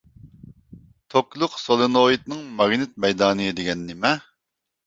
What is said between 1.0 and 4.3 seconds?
توكلۇق سولېنوئىدنىڭ ماگنىت مەيدانى دېگەن نېمە؟